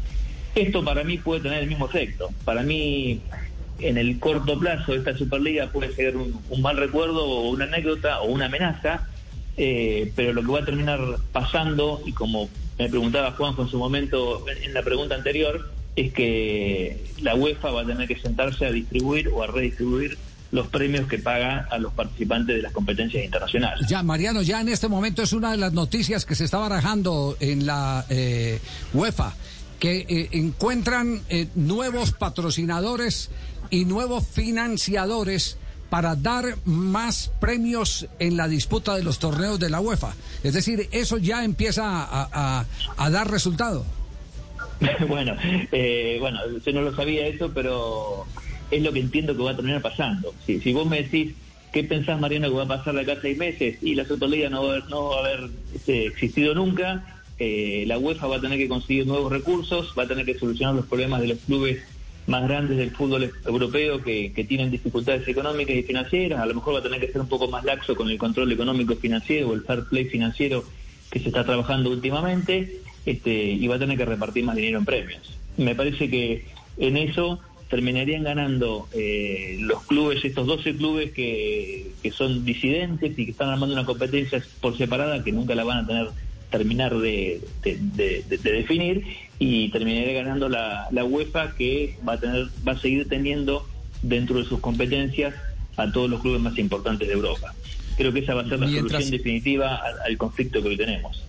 Esto 0.55 0.83
para 0.83 1.03
mí 1.03 1.17
puede 1.17 1.41
tener 1.41 1.59
el 1.59 1.67
mismo 1.67 1.87
efecto. 1.87 2.29
Para 2.43 2.63
mí 2.63 3.21
en 3.79 3.97
el 3.97 4.19
corto 4.19 4.57
plazo 4.59 4.93
esta 4.93 5.15
Superliga 5.17 5.71
puede 5.71 5.93
ser 5.93 6.17
un, 6.17 6.41
mal 6.61 6.77
recuerdo 6.77 7.25
o 7.25 7.49
una 7.49 7.65
anécdota 7.65 8.21
o 8.21 8.27
una 8.27 8.45
amenaza, 8.45 9.07
eh, 9.57 10.11
pero 10.15 10.33
lo 10.33 10.41
que 10.41 10.51
va 10.51 10.59
a 10.59 10.65
terminar 10.65 10.99
pasando, 11.31 12.01
y 12.05 12.13
como 12.13 12.49
me 12.77 12.89
preguntaba 12.89 13.31
Juanjo 13.31 13.63
en 13.63 13.69
su 13.69 13.77
momento 13.77 14.45
en 14.47 14.73
la 14.73 14.83
pregunta 14.83 15.15
anterior, 15.15 15.71
es 15.95 16.13
que 16.13 17.03
la 17.21 17.35
UEFA 17.35 17.71
va 17.71 17.81
a 17.81 17.85
tener 17.85 18.07
que 18.07 18.19
sentarse 18.19 18.65
a 18.65 18.71
distribuir 18.71 19.29
o 19.29 19.43
a 19.43 19.47
redistribuir 19.47 20.17
los 20.51 20.67
premios 20.67 21.07
que 21.07 21.17
paga 21.17 21.67
a 21.69 21.77
los 21.77 21.93
participantes 21.93 22.55
de 22.55 22.61
las 22.61 22.71
competencias 22.71 23.23
internacionales. 23.23 23.85
Ya, 23.89 24.01
Mariano, 24.03 24.41
ya 24.41 24.61
en 24.61 24.69
este 24.69 24.87
momento 24.87 25.23
es 25.23 25.33
una 25.33 25.51
de 25.51 25.57
las 25.57 25.73
noticias 25.73 26.25
que 26.25 26.35
se 26.35 26.45
está 26.45 26.57
barajando 26.57 27.35
en 27.39 27.65
la 27.65 28.05
eh, 28.09 28.59
UEFA, 28.93 29.35
que 29.79 30.05
eh, 30.09 30.29
encuentran 30.31 31.21
nuevos 31.55 32.11
patrocinadores 32.11 33.29
y 33.69 33.85
nuevos 33.85 34.27
financiadores 34.27 35.57
para 35.89 36.15
dar 36.15 36.57
más 36.65 37.31
premios 37.39 38.07
en 38.19 38.37
la 38.37 38.47
disputa 38.47 38.95
de 38.95 39.03
los 39.03 39.19
torneos 39.19 39.59
de 39.59 39.69
la 39.69 39.79
UEFA. 39.79 40.13
Es 40.43 40.53
decir, 40.53 40.87
eso 40.91 41.17
ya 41.17 41.43
empieza 41.43 41.83
a, 41.85 42.65
dar 43.09 43.31
resultado. 43.31 43.85
bueno, 45.07 45.35
eh, 45.71 46.17
bueno, 46.19 46.39
yo 46.65 46.73
no 46.73 46.81
lo 46.81 46.95
sabía 46.95 47.27
eso, 47.27 47.51
pero 47.53 48.25
es 48.69 48.81
lo 48.81 48.91
que 48.91 48.99
entiendo 48.99 49.35
que 49.35 49.43
va 49.43 49.51
a 49.51 49.55
terminar 49.55 49.81
pasando. 49.81 50.33
Si, 50.45 50.59
si 50.59 50.73
vos 50.73 50.87
me 50.87 51.03
decís 51.03 51.33
¿Qué 51.73 51.83
pensás, 51.83 52.19
Mariano, 52.19 52.47
que 52.47 52.55
va 52.55 52.63
a 52.63 52.79
pasar 52.79 52.95
de 52.95 53.01
acá 53.01 53.17
seis 53.21 53.37
meses? 53.37 53.77
Y 53.81 53.93
la 53.93 54.05
Superliga 54.05 54.49
no 54.49 54.65
va 54.65 54.79
no 54.89 55.09
va 55.09 55.17
a 55.17 55.19
haber 55.19 55.49
este, 55.75 56.07
existido 56.07 56.55
nunca. 56.55 57.16
Eh, 57.39 57.83
la 57.87 57.99
UEFA 57.99 58.27
va 58.27 58.37
a 58.37 58.41
tener 58.41 58.57
que 58.57 58.67
conseguir 58.67 59.05
nuevos 59.05 59.31
recursos, 59.31 59.93
va 59.97 60.03
a 60.03 60.07
tener 60.07 60.25
que 60.25 60.37
solucionar 60.37 60.75
los 60.75 60.85
problemas 60.85 61.21
de 61.21 61.27
los 61.27 61.37
clubes 61.39 61.83
más 62.27 62.43
grandes 62.43 62.77
del 62.77 62.91
fútbol 62.91 63.31
europeo 63.45 64.03
que, 64.03 64.45
tienen 64.47 64.69
dificultades 64.69 65.27
económicas 65.27 65.75
y 65.75 65.83
financieras. 65.83 66.39
A 66.39 66.45
lo 66.45 66.55
mejor 66.55 66.75
va 66.75 66.79
a 66.79 66.83
tener 66.83 66.99
que 66.99 67.11
ser 67.11 67.21
un 67.21 67.29
poco 67.29 67.47
más 67.47 67.63
laxo 67.63 67.95
con 67.95 68.09
el 68.09 68.17
control 68.17 68.51
económico 68.51 68.95
financiero 68.95 69.49
o 69.49 69.53
el 69.53 69.61
fair 69.61 69.85
play 69.85 70.05
financiero 70.05 70.63
que 71.09 71.19
se 71.19 71.29
está 71.29 71.45
trabajando 71.45 71.89
últimamente 71.89 72.81
este, 73.05 73.31
y 73.31 73.65
va 73.67 73.75
a 73.75 73.79
tener 73.79 73.97
que 73.97 74.05
repartir 74.05 74.43
más 74.43 74.55
dinero 74.55 74.77
en 74.77 74.85
premios. 74.85 75.37
Me 75.55 75.73
parece 75.73 76.09
que 76.09 76.45
en 76.77 76.97
eso 76.97 77.39
terminarían 77.69 78.23
ganando 78.23 78.87
eh, 78.93 79.57
los 79.61 79.83
clubes, 79.83 80.23
estos 80.23 80.47
12 80.47 80.75
clubes 80.75 81.11
que, 81.11 81.91
que 82.01 82.11
son 82.11 82.43
disidentes 82.45 83.17
y 83.17 83.25
que 83.25 83.31
están 83.31 83.49
armando 83.49 83.73
una 83.73 83.85
competencia 83.85 84.43
por 84.61 84.77
separada 84.77 85.23
que 85.23 85.31
nunca 85.31 85.55
la 85.55 85.63
van 85.63 85.79
a 85.79 85.87
tener 85.87 86.07
terminar 86.49 86.97
de, 86.97 87.41
definir 88.43 89.03
y 89.39 89.69
terminaría 89.69 90.13
ganando 90.23 90.49
la, 90.49 90.87
la, 90.91 91.03
UEFA 91.03 91.55
que 91.55 91.97
va 92.07 92.13
a 92.13 92.19
tener 92.19 92.47
va 92.67 92.73
a 92.73 92.79
seguir 92.79 93.07
teniendo 93.07 93.67
dentro 94.01 94.37
de 94.39 94.45
sus 94.45 94.59
competencias 94.59 95.35
a 95.75 95.91
todos 95.91 96.09
los 96.09 96.21
clubes 96.21 96.41
más 96.41 96.57
importantes 96.57 97.07
de 97.07 97.13
Europa. 97.13 97.53
Creo 97.97 98.13
que 98.13 98.19
esa 98.19 98.33
va 98.33 98.41
a 98.41 98.49
ser 98.49 98.59
la 98.59 98.67
solución 98.67 99.11
definitiva 99.11 99.81
al 100.05 100.17
conflicto 100.17 100.61
que 100.61 100.69
hoy 100.69 100.77
tenemos. 100.77 101.23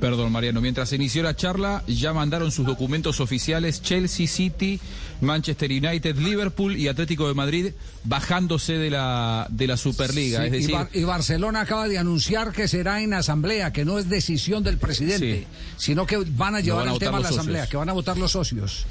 Perdón, 0.00 0.30
Mariano. 0.30 0.60
Mientras 0.60 0.90
se 0.90 0.96
inició 0.96 1.22
la 1.22 1.34
charla, 1.34 1.82
ya 1.86 2.12
mandaron 2.12 2.52
sus 2.52 2.64
documentos 2.64 3.20
oficiales 3.20 3.82
Chelsea 3.82 4.28
City, 4.28 4.78
Manchester 5.20 5.70
United, 5.70 6.16
Liverpool 6.16 6.76
y 6.76 6.88
Atlético 6.88 7.26
de 7.26 7.34
Madrid 7.34 7.72
bajándose 8.04 8.74
de 8.74 8.90
la, 8.90 9.46
de 9.50 9.66
la 9.66 9.76
Superliga. 9.76 10.46
es 10.46 10.52
decir... 10.52 10.74
y, 10.92 11.04
Barcelona 11.04 11.62
acaba 11.62 11.88
de 11.88 11.98
anunciar 11.98 12.52
que 12.52 12.68
será 12.68 13.02
en 13.02 13.12
asamblea, 13.12 13.72
que 13.72 13.84
no 13.84 13.98
es 13.98 14.08
decisión 14.08 14.62
del 14.62 14.78
presidente, 14.78 15.46
sino 15.76 16.06
que 16.06 16.16
van 16.16 16.54
a 16.54 16.60
llevar 16.60 16.86
el 16.86 16.98
tema 16.98 17.18
a 17.18 17.20
la 17.20 17.28
asamblea, 17.28 17.66
que 17.66 17.76
van 17.76 17.88
a 17.88 17.92
votar 17.92 18.16
los 18.16 18.32
socios. 18.32 18.86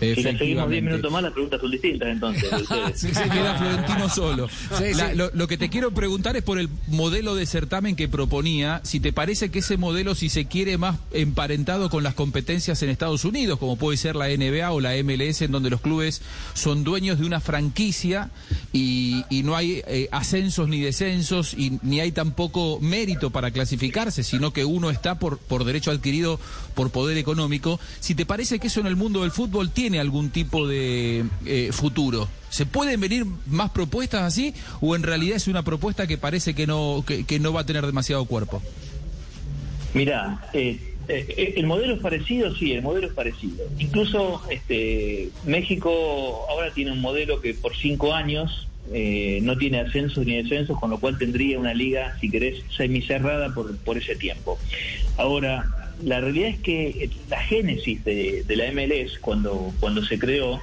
Si 0.00 0.22
le 0.22 0.38
seguimos 0.38 0.70
10 0.70 0.82
minutos 0.82 1.12
más, 1.12 1.22
las 1.22 1.32
preguntas 1.32 1.60
son 1.60 1.70
distintas 1.70 2.08
entonces. 2.08 2.50
sí, 2.94 3.14
se 3.14 3.28
queda 3.28 3.58
Florentino 3.58 4.08
solo. 4.08 4.48
lo, 5.34 5.46
que 5.46 5.58
te 5.58 5.68
quiero 5.68 5.90
preguntar 5.90 6.36
es 6.36 6.42
por 6.42 6.58
el 6.58 6.68
modelo 6.88 7.34
de 7.34 7.46
certamen 7.46 7.96
que 7.96 8.08
proponía, 8.08 8.80
si 8.82 9.00
te 9.00 9.12
parece 9.12 9.50
que 9.50 9.58
ese 9.58 9.76
modelo, 9.76 10.14
si 10.14 10.28
se 10.28 10.46
quiere, 10.46 10.78
más 10.78 10.98
emparentado 11.12 11.90
con 11.90 12.02
las 12.02 12.14
competencias 12.14 12.82
en 12.82 12.88
Estados 12.88 13.24
Unidos, 13.24 13.58
como 13.58 13.76
puede 13.76 13.96
ser 13.96 14.16
la 14.16 14.28
NBA 14.28 14.70
o 14.70 14.80
la 14.80 14.92
MLS, 15.02 15.42
en 15.42 15.52
donde 15.52 15.70
los 15.70 15.80
clubes 15.80 16.22
son 16.54 16.82
dueños 16.84 17.18
de 17.18 17.26
una 17.26 17.40
franquicia 17.40 18.30
y, 18.72 19.24
no 19.44 19.56
hay 19.56 19.82
eh, 19.86 20.08
ascensos 20.12 20.68
ni 20.68 20.80
descensos 20.80 21.54
y 21.54 21.78
ni 21.82 22.00
hay 22.00 22.12
tampoco 22.12 22.78
mérito 22.80 23.30
para 23.30 23.50
clasificarse, 23.50 24.22
sino 24.22 24.52
que 24.52 24.66
uno 24.66 24.90
está 24.90 25.18
por, 25.18 25.38
por 25.38 25.64
derecho 25.64 25.90
adquirido 25.90 26.38
por 26.74 26.90
poder 26.90 27.16
económico. 27.18 27.80
Si 28.00 28.14
te 28.14 28.26
parece 28.26 28.58
que 28.58 28.68
eso 28.68 28.80
en 28.80 28.86
el 28.86 28.96
mundo 28.96 29.22
del 29.22 29.30
fútbol 29.30 29.70
tiene 29.70 29.89
algún 29.98 30.30
tipo 30.30 30.66
de 30.66 31.24
eh, 31.46 31.70
futuro. 31.72 32.28
¿Se 32.48 32.66
pueden 32.66 33.00
venir 33.00 33.24
más 33.46 33.70
propuestas 33.70 34.22
así 34.22 34.54
o 34.80 34.96
en 34.96 35.02
realidad 35.02 35.36
es 35.36 35.48
una 35.48 35.62
propuesta 35.62 36.06
que 36.06 36.18
parece 36.18 36.54
que 36.54 36.66
no, 36.66 37.04
que, 37.06 37.38
no 37.38 37.52
va 37.52 37.62
a 37.62 37.66
tener 37.66 37.86
demasiado 37.86 38.24
cuerpo? 38.24 38.62
Mira, 39.94 40.48
eh, 40.52 40.78
eh, 41.08 41.54
el 41.56 41.66
modelo 41.66 41.94
es 41.94 42.00
parecido, 42.00 42.54
sí, 42.54 42.72
el 42.72 42.82
modelo 42.82 43.08
es 43.08 43.12
parecido. 43.12 43.66
Incluso 43.78 44.42
este, 44.50 45.30
México 45.44 46.46
ahora 46.48 46.72
tiene 46.72 46.92
un 46.92 47.00
modelo 47.00 47.40
que 47.40 47.54
por 47.54 47.76
cinco 47.76 48.14
años 48.14 48.66
no 49.42 49.56
tiene 49.56 49.78
ascensos 49.78 50.26
ni 50.26 50.42
descensos, 50.42 50.76
con 50.80 50.90
lo 50.90 50.98
cual 50.98 51.16
tendría 51.16 51.60
una 51.60 51.72
liga, 51.72 52.16
si 52.20 52.28
querés, 52.28 52.64
semicerrada 52.76 53.54
por, 53.54 53.76
por 53.78 53.96
ese 53.96 54.16
tiempo. 54.16 54.58
Ahora, 55.16 55.79
la 56.02 56.20
realidad 56.20 56.50
es 56.50 56.58
que 56.58 57.10
la 57.28 57.40
génesis 57.40 58.04
de, 58.04 58.44
la 58.48 58.70
MLS 58.72 59.18
cuando, 59.18 59.72
cuando 59.80 60.04
se 60.04 60.18
creó 60.18 60.60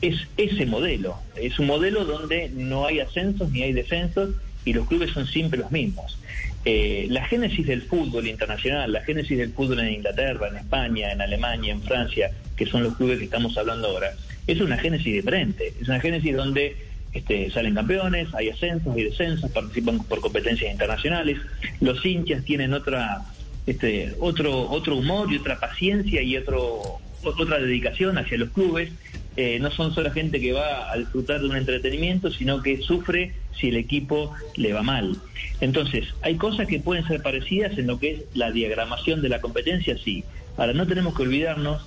es 0.00 0.16
ese 0.36 0.66
modelo. 0.66 1.16
Es 1.36 1.58
un 1.58 1.66
modelo 1.66 2.04
donde 2.04 2.50
no 2.50 2.86
hay 2.86 3.00
ascensos 3.00 3.50
ni 3.50 3.62
hay 3.62 3.72
descensos 3.72 4.30
y 4.64 4.72
los 4.72 4.86
clubes 4.86 5.10
son 5.10 5.26
siempre 5.26 5.58
los 5.58 5.70
mismos. 5.70 6.18
Eh, 6.64 7.06
la 7.10 7.24
génesis 7.26 7.66
del 7.66 7.82
fútbol 7.82 8.26
internacional, 8.26 8.92
la 8.92 9.02
génesis 9.02 9.38
del 9.38 9.52
fútbol 9.52 9.80
en 9.80 9.94
Inglaterra, 9.94 10.48
en 10.48 10.56
España, 10.56 11.12
en 11.12 11.20
Alemania, 11.20 11.72
en 11.72 11.82
Francia, 11.82 12.30
que 12.56 12.66
son 12.66 12.82
los 12.82 12.96
clubes 12.96 13.18
que 13.18 13.24
estamos 13.24 13.56
hablando 13.56 13.88
ahora, 13.88 14.12
es 14.46 14.60
una 14.60 14.76
génesis 14.76 15.12
diferente. 15.12 15.72
Es 15.80 15.88
una 15.88 16.00
génesis 16.00 16.36
donde 16.36 16.76
este, 17.12 17.50
salen 17.50 17.74
campeones, 17.74 18.28
hay 18.34 18.50
ascensos, 18.50 18.96
y 18.98 19.04
descensos, 19.04 19.50
participan 19.50 20.02
por 20.04 20.20
competencias 20.20 20.70
internacionales, 20.70 21.38
los 21.80 22.04
hinchas 22.04 22.44
tienen 22.44 22.74
otra 22.74 23.24
este, 23.68 24.14
otro, 24.18 24.70
otro 24.70 24.96
humor 24.96 25.30
y 25.30 25.36
otra 25.36 25.60
paciencia 25.60 26.22
y 26.22 26.38
otro, 26.38 27.00
otra 27.22 27.58
dedicación 27.58 28.16
hacia 28.16 28.38
los 28.38 28.48
clubes. 28.48 28.90
Eh, 29.36 29.58
no 29.60 29.70
son 29.70 29.94
solo 29.94 30.10
gente 30.10 30.40
que 30.40 30.52
va 30.52 30.90
a 30.90 30.96
disfrutar 30.96 31.40
de 31.40 31.48
un 31.48 31.56
entretenimiento, 31.56 32.30
sino 32.30 32.62
que 32.62 32.78
sufre 32.78 33.34
si 33.60 33.68
el 33.68 33.76
equipo 33.76 34.34
le 34.56 34.72
va 34.72 34.82
mal. 34.82 35.16
Entonces, 35.60 36.06
hay 36.22 36.36
cosas 36.36 36.66
que 36.66 36.80
pueden 36.80 37.06
ser 37.06 37.22
parecidas 37.22 37.76
en 37.76 37.88
lo 37.88 37.98
que 37.98 38.10
es 38.12 38.20
la 38.34 38.50
diagramación 38.50 39.20
de 39.20 39.28
la 39.28 39.40
competencia, 39.40 39.98
sí. 40.02 40.24
Ahora, 40.56 40.72
no 40.72 40.86
tenemos 40.86 41.14
que 41.14 41.22
olvidarnos 41.22 41.86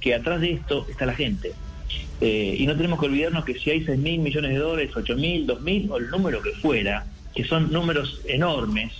que 0.00 0.14
atrás 0.14 0.40
de 0.40 0.52
esto 0.52 0.86
está 0.90 1.06
la 1.06 1.14
gente. 1.14 1.52
Eh, 2.20 2.56
y 2.58 2.66
no 2.66 2.76
tenemos 2.76 2.98
que 2.98 3.06
olvidarnos 3.06 3.44
que 3.44 3.54
si 3.54 3.70
hay 3.70 3.84
6 3.84 3.98
mil 3.98 4.18
millones 4.18 4.50
de 4.50 4.58
dólares, 4.58 4.90
8 4.94 5.16
mil, 5.16 5.46
2 5.46 5.60
mil 5.60 5.90
o 5.92 5.96
el 5.96 6.10
número 6.10 6.42
que 6.42 6.50
fuera, 6.50 7.06
que 7.34 7.44
son 7.44 7.72
números 7.72 8.20
enormes, 8.26 8.92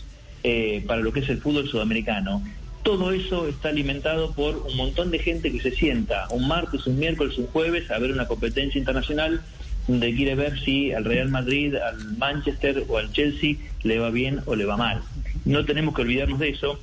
eh, 0.42 0.82
para 0.87 1.00
lo 1.00 1.12
que 1.12 1.20
es 1.20 1.28
el 1.28 1.38
fútbol 1.38 1.68
sudamericano. 1.68 2.42
Todo 2.82 3.12
eso 3.12 3.47
está 3.47 3.68
alimentado 3.68 4.32
por 4.32 4.56
un 4.56 4.76
montón 4.76 5.11
de 5.11 5.18
gente 5.18 5.52
que 5.52 5.61
se 5.61 5.70
sienta 5.70 6.26
un 6.30 6.49
martes, 6.49 6.87
un 6.87 6.99
miércoles, 6.99 7.37
un 7.37 7.47
jueves 7.49 7.90
a 7.90 7.99
ver 7.99 8.11
una 8.11 8.26
competencia 8.26 8.78
internacional 8.78 9.42
donde 9.87 10.14
quiere 10.14 10.35
ver 10.35 10.59
si 10.61 10.92
al 10.92 11.04
Real 11.04 11.28
Madrid, 11.28 11.75
al 11.75 12.16
Manchester 12.16 12.85
o 12.88 12.99
al 12.99 13.12
Chelsea 13.12 13.56
le 13.82 13.99
va 13.99 14.11
bien 14.11 14.40
o 14.47 14.54
le 14.54 14.64
va 14.64 14.76
mal. 14.76 15.02
No 15.44 15.64
tenemos 15.64 15.94
que 15.94 16.02
olvidarnos 16.02 16.38
de 16.38 16.50
eso. 16.50 16.78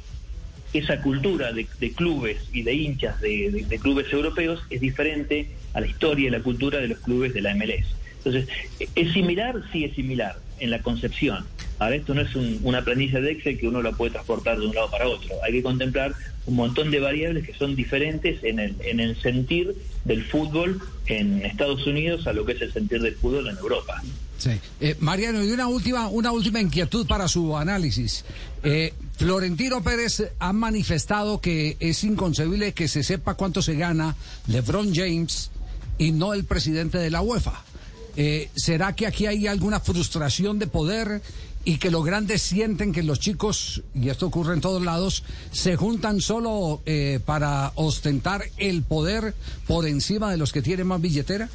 Esa 0.74 1.02
cultura 1.02 1.54
de, 1.54 1.66
clubes 1.96 2.38
y 2.52 2.62
de 2.62 2.74
hinchas 2.74 3.20
de, 3.22 3.66
de 3.68 3.80
clubes 3.80 4.12
europeos 4.12 4.62
es 4.70 4.82
diferente 4.82 5.50
a 5.74 5.82
la 5.82 5.88
historia 5.88 6.28
y 6.28 6.32
la 6.32 6.42
cultura 6.42 6.80
de 6.80 6.90
los 6.90 7.00
clubes 7.00 7.34
de 7.34 7.42
la 7.42 7.56
MLS. 7.56 7.96
Entonces, 8.18 8.48
¿es 8.94 9.14
similar? 9.14 9.56
Sí, 9.72 9.86
es 9.86 9.96
similar 9.96 10.38
en 10.60 10.72
la 10.72 10.82
concepción. 10.82 11.46
Ahora, 11.80 11.96
esto 11.96 12.14
no 12.14 12.22
es 12.22 12.36
una 12.36 12.84
planilla 12.84 13.22
de 13.22 13.32
Excel 13.32 13.60
que 13.60 13.68
uno 13.68 13.82
la 13.82 13.92
puede 13.92 14.12
transportar 14.12 14.60
de 14.60 14.66
un 14.66 14.76
lado 14.76 14.90
para 14.90 15.08
otro. 15.08 15.36
Hay 15.44 15.54
que 15.54 15.64
contemplar 15.64 16.14
un 16.46 16.56
montón 16.56 16.90
de 16.92 17.00
variables 17.00 17.46
que 17.46 17.54
son 17.54 17.76
diferentes 17.76 18.44
en 18.44 18.60
el, 18.60 18.76
en 18.82 19.00
el 19.00 19.20
sentir 19.22 19.76
del 20.06 20.24
fútbol 20.24 20.82
en 21.06 21.46
Estados 21.46 21.86
Unidos 21.86 22.26
a 22.26 22.34
lo 22.34 22.46
que 22.46 22.54
es 22.54 22.62
el 22.62 22.74
sentir 22.74 23.02
del 23.02 23.16
fútbol 23.16 23.48
en 23.48 23.58
Europa. 23.58 24.02
Sí. 24.38 24.52
Eh, 24.80 24.96
Mariano, 25.00 25.44
y 25.44 25.52
una 25.52 25.68
última, 25.68 26.08
una 26.08 26.32
última 26.32 26.62
inquietud 26.62 27.08
para 27.08 27.28
su 27.28 27.58
análisis. 27.58 28.24
Eh, 28.64 28.94
Florentino 29.18 29.84
Pérez 29.84 30.32
ha 30.40 30.54
manifestado 30.54 31.42
que 31.42 31.76
es 31.80 32.04
inconcebible 32.04 32.74
que 32.74 32.88
se 32.88 33.04
sepa 33.04 33.34
cuánto 33.34 33.62
se 33.62 33.76
gana 33.76 34.16
LeBron 34.48 34.94
James 34.94 35.50
y 35.98 36.12
no 36.12 36.34
el 36.34 36.46
presidente 36.46 36.98
de 36.98 37.10
la 37.10 37.22
UEFA. 37.22 37.64
Eh, 38.16 38.50
¿Será 38.56 38.96
que 38.96 39.08
aquí 39.08 39.26
hay 39.26 39.48
alguna 39.48 39.80
frustración 39.80 40.60
de 40.60 40.68
poder 40.68 41.22
y 41.68 41.80
que 41.80 41.92
los 41.92 42.06
grandes 42.06 42.42
sienten 42.44 42.94
que 42.94 43.04
los 43.04 43.20
chicos, 43.20 43.84
y 43.94 44.08
esto 44.08 44.28
ocurre 44.28 44.54
en 44.54 44.62
todos 44.62 44.82
lados, 44.82 45.26
se 45.52 45.76
juntan 45.76 46.22
solo 46.22 46.82
eh, 46.86 47.20
para 47.26 47.74
ostentar 47.76 48.42
el 48.56 48.84
poder 48.84 49.34
por 49.68 49.86
encima 49.86 50.32
de 50.32 50.38
los 50.38 50.54
que 50.54 50.62
tienen 50.62 50.88
más 50.88 51.02
billetera? 51.02 51.50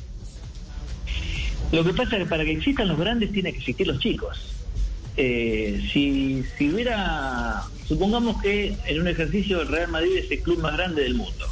Lo 1.73 1.83
que 1.83 1.95
pasa 1.95 2.19
es 2.19 2.25
que 2.25 2.29
para 2.29 2.45
que 2.45 2.53
existan 2.53 2.89
los 2.89 2.99
grandes 2.99 3.33
tiene 3.33 3.53
que 3.53 3.59
existir 3.61 3.87
los 3.87 4.01
chicos. 4.01 4.53
Eh, 5.17 5.83
si, 5.91 6.45
si 6.59 6.71
hubiera, 6.71 7.63
supongamos 7.89 8.43
que 8.43 8.77
en 8.85 9.01
un 9.01 9.09
ejercicio 9.09 9.63
el 9.63 9.69
Real 9.69 9.89
Madrid 9.89 10.19
es 10.19 10.31
el 10.31 10.41
club 10.41 10.61
más 10.61 10.75
grande 10.75 11.05
del 11.05 11.15
mundo. 11.15 11.47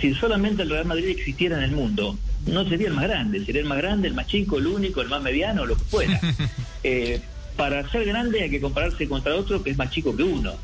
Si 0.00 0.12
solamente 0.14 0.64
el 0.64 0.70
Real 0.70 0.86
Madrid 0.86 1.06
existiera 1.06 1.56
en 1.58 1.62
el 1.62 1.70
mundo, 1.70 2.18
no 2.46 2.68
sería 2.68 2.88
el 2.88 2.94
más 2.94 3.04
grande, 3.04 3.44
sería 3.44 3.60
el 3.60 3.68
más 3.68 3.78
grande, 3.78 4.08
el 4.08 4.14
más 4.14 4.26
chico, 4.26 4.58
el 4.58 4.66
único, 4.66 5.02
el 5.02 5.08
más 5.08 5.22
mediano, 5.22 5.66
lo 5.66 5.76
que 5.76 5.84
fuera. 5.84 6.20
Eh, 6.82 7.20
para 7.56 7.88
ser 7.90 8.04
grande 8.04 8.42
hay 8.42 8.50
que 8.50 8.60
compararse 8.60 9.08
contra 9.08 9.34
otro 9.34 9.62
que 9.62 9.70
es 9.70 9.78
más 9.78 9.90
chico 9.90 10.16
que 10.16 10.22
uno. 10.22 10.54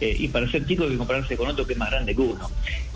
Eh, 0.00 0.16
y 0.18 0.28
para 0.28 0.50
ser 0.50 0.66
chico 0.66 0.84
hay 0.84 0.90
que 0.90 0.96
compararse 0.96 1.36
con 1.36 1.48
otro 1.48 1.66
que 1.66 1.74
es 1.74 1.78
más 1.78 1.90
grande 1.90 2.14
que 2.14 2.20
uno. 2.20 2.50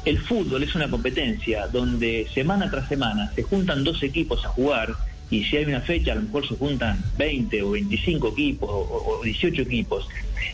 El 0.04 0.18
fútbol 0.18 0.62
es 0.62 0.74
una 0.74 0.90
competencia 0.90 1.68
donde 1.68 2.26
semana 2.34 2.70
tras 2.70 2.88
semana 2.88 3.32
se 3.34 3.42
juntan 3.42 3.84
dos 3.84 4.02
equipos 4.02 4.44
a 4.44 4.48
jugar 4.48 4.94
y 5.30 5.44
si 5.44 5.56
hay 5.56 5.64
una 5.64 5.80
fecha 5.80 6.12
a 6.12 6.14
lo 6.16 6.22
mejor 6.22 6.46
se 6.46 6.56
juntan 6.56 7.04
20 7.16 7.62
o 7.62 7.70
25 7.72 8.28
equipos 8.28 8.68
o, 8.70 9.18
o 9.18 9.22
18 9.22 9.62
equipos 9.62 10.08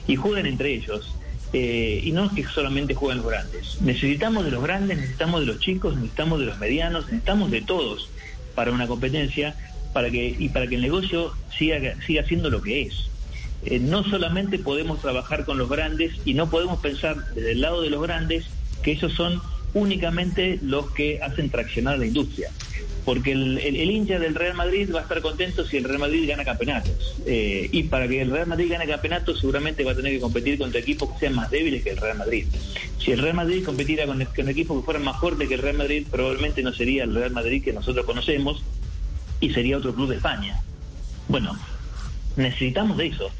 y 0.07 0.17
juegan 0.17 0.47
entre 0.47 0.75
ellos 0.75 1.15
eh, 1.53 2.01
y 2.03 2.13
no 2.13 2.27
es 2.27 2.33
que 2.33 2.45
solamente 2.45 2.95
jueguen 2.95 3.19
los 3.19 3.31
grandes. 3.31 3.81
Necesitamos 3.83 4.45
de 4.45 4.51
los 4.51 4.63
grandes, 4.63 4.97
necesitamos 4.97 5.41
de 5.41 5.47
los 5.47 5.59
chicos, 5.59 5.95
necesitamos 5.97 6.41
de 6.41 6.47
los 6.47 6.59
medianos, 6.59 7.05
necesitamos 7.07 7.51
de 7.51 7.61
todos 7.61 8.09
para 8.55 8.73
una 8.73 8.87
competencia, 8.87 9.55
para 9.93 10.11
que, 10.11 10.37
y 10.39 10.49
para 10.49 10.67
que 10.67 10.77
el 10.77 10.83
negocio 10.83 11.33
siga, 11.57 11.95
siga 12.07 12.25
siendo 12.25 12.51
lo 12.51 12.63
que 12.63 12.83
es. 12.83 13.11
Eh, 13.65 13.79
no 13.79 14.03
solamente 14.03 14.59
podemos 14.59 15.01
trabajar 15.01 15.45
con 15.45 15.59
los 15.59 15.69
grandes 15.69 16.13
y 16.25 16.35
no 16.35 16.51
podemos 16.51 16.81
pensar 16.81 17.17
desde 17.35 17.53
el 17.53 17.61
lado 17.61 17.83
de 17.83 17.91
los 17.91 18.03
grandes 18.03 18.45
que 18.83 18.93
esos 18.93 19.13
son 19.13 19.41
únicamente 19.75 20.59
los 20.63 20.91
que 20.91 21.23
hacen 21.23 21.49
traccionar 21.51 21.99
la 21.99 22.07
industria. 22.07 22.51
Porque 23.05 23.33
el, 23.33 23.59
el, 23.59 23.91
hincha 23.91 24.21
del 24.21 24.35
Real 24.35 24.55
Madrid 24.55 24.89
va 24.95 25.01
a 25.01 25.03
estar 25.03 25.21
contento 25.23 25.67
si 25.67 25.77
el 25.77 25.85
Real 25.85 25.99
Madrid 25.99 26.29
gana 26.29 26.45
campeonatos. 26.45 27.17
Eh, 27.27 27.69
y 27.73 27.85
para 27.85 28.07
que 28.07 28.21
el 28.21 28.31
Real 28.31 28.47
Madrid 28.47 28.71
gane 28.71 28.87
campeonatos, 28.87 29.41
seguramente 29.41 29.83
va 29.83 29.93
a 29.93 29.97
tener 29.97 30.13
que 30.13 30.21
competir 30.21 30.57
contra 30.57 30.81
equipos 30.81 31.11
que 31.11 31.19
sean 31.19 31.35
más 31.35 31.51
débiles 31.51 31.83
que 31.83 31.91
el 31.91 31.97
Real 31.97 32.19
Madrid. 32.19 32.47
Si 32.99 33.11
el 33.11 33.19
Real 33.19 33.35
Madrid 33.35 33.65
competiera 33.65 34.07
con, 34.07 34.25
con 34.25 34.49
equipos 34.49 34.79
que 34.79 34.85
fueran 34.85 35.03
más 35.03 35.19
fuertes 35.19 35.49
que 35.49 35.55
el 35.55 35.63
Real 35.63 35.79
Madrid, 35.79 36.07
probablemente 36.09 36.63
no 36.63 36.73
sería 36.73 37.03
el 37.03 37.15
Real 37.15 37.33
Madrid 37.33 37.65
que 37.65 37.73
nosotros 37.73 38.07
conocemos 38.07 38.63
y 39.43 39.51
sería 39.51 39.77
otro 39.77 39.95
club 39.95 40.09
de 40.09 40.17
España. 40.17 40.59
Bueno, 41.29 41.55
necesitamos 42.37 42.97
de 42.97 43.09
eso, 43.09 43.31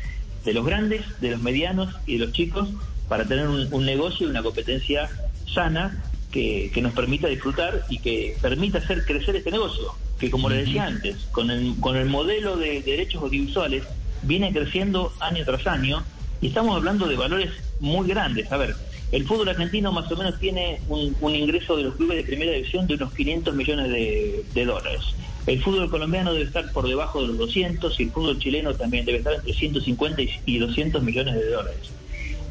de 0.45 0.53
los 0.53 0.67
grandes, 0.67 1.03
de 1.23 1.31
los 1.31 1.41
medianos 1.41 1.95
y 2.05 2.19
de 2.19 2.27
los 2.27 2.35
chicos, 2.35 2.69
para 3.09 3.25
tener 3.25 3.49
un, 3.49 3.73
un 3.73 3.87
negocio 3.87 4.27
y 4.27 4.31
una 4.31 4.43
competencia 4.43 5.09
sana 5.51 6.03
que, 6.33 6.81
nos 6.83 6.93
permita 6.93 7.29
disfrutar 7.29 7.85
y 7.89 7.99
que 7.99 8.37
permita 8.41 8.79
hacer 8.79 9.05
crecer 9.05 9.37
este 9.37 9.51
negocio, 9.51 9.95
que 10.19 10.31
como 10.31 10.49
le 10.49 10.57
decía 10.57 10.87
antes, 10.87 11.17
con 11.31 11.51
el, 11.51 11.75
con 11.79 11.97
el 11.97 12.09
modelo 12.09 12.57
de, 12.57 12.83
derechos 12.83 13.23
audiovisuales 13.23 13.85
viene 14.23 14.53
creciendo 14.53 15.13
año 15.21 15.45
tras 15.45 15.67
año 15.67 16.03
y 16.41 16.49
estamos 16.49 16.77
hablando 16.77 17.07
de 17.07 17.17
valores 17.17 17.51
muy 17.79 18.09
grandes. 18.09 18.51
A 18.51 18.57
ver, 18.57 18.75
el 19.13 19.27
fútbol 19.27 19.51
argentino 19.51 19.93
más 19.93 20.11
o 20.11 20.17
menos 20.17 20.41
tiene 20.41 20.81
un, 20.89 21.15
ingreso 21.35 21.77
de 21.77 21.85
los 21.85 21.95
clubes 21.95 22.17
de 22.17 22.25
primera 22.25 22.53
división 22.53 22.87
de 22.87 22.95
unos 22.95 23.13
500 23.13 23.55
millones 23.55 23.91
de, 23.91 24.45
de, 24.55 24.65
dólares. 24.65 25.03
El 25.47 25.63
fútbol 25.63 25.91
colombiano 25.91 26.33
debe 26.33 26.45
estar 26.45 26.71
por 26.73 26.87
debajo 26.87 27.21
de 27.21 27.29
los 27.29 27.39
200 27.39 27.99
y 27.99 28.03
el 28.05 28.11
fútbol 28.11 28.39
chileno 28.39 28.75
también 28.75 29.05
debe 29.05 29.19
estar 29.19 29.35
entre 29.35 29.53
150 29.53 30.23
y 30.47 30.59
200 30.59 31.03
millones 31.03 31.35
de 31.35 31.51
dólares 31.51 31.91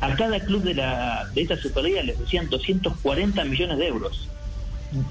a 0.01 0.15
cada 0.15 0.39
club 0.39 0.63
de, 0.63 0.73
la, 0.73 1.29
de 1.33 1.43
esta 1.43 1.55
Superliga 1.55 2.01
les 2.01 2.19
decían 2.19 2.49
240 2.49 3.45
millones 3.45 3.77
de 3.77 3.87
euros, 3.87 4.27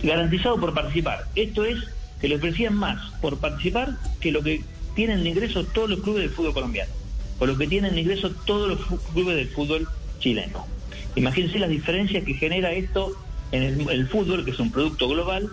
garantizado 0.02 0.58
por 0.60 0.74
participar. 0.74 1.26
Esto 1.36 1.64
es 1.64 1.78
que 2.20 2.28
le 2.28 2.34
ofrecían 2.34 2.74
más 2.74 3.12
por 3.20 3.38
participar 3.38 3.96
que 4.20 4.32
lo 4.32 4.42
que 4.42 4.62
tienen 4.96 5.22
de 5.22 5.30
ingreso 5.30 5.64
todos 5.64 5.88
los 5.88 6.00
clubes 6.00 6.22
del 6.22 6.30
fútbol 6.30 6.54
colombiano, 6.54 6.90
o 7.38 7.46
lo 7.46 7.56
que 7.56 7.68
tienen 7.68 7.94
de 7.94 8.00
ingreso 8.00 8.30
todos 8.44 8.68
los 8.68 9.00
clubes 9.12 9.36
del 9.36 9.48
fútbol 9.48 9.88
chileno. 10.18 10.66
Imagínense 11.14 11.60
las 11.60 11.70
diferencias 11.70 12.24
que 12.24 12.34
genera 12.34 12.72
esto 12.72 13.12
en 13.52 13.88
el, 13.88 14.08
fútbol, 14.08 14.44
que 14.44 14.50
es 14.50 14.58
un 14.58 14.72
producto 14.72 15.08
global, 15.08 15.48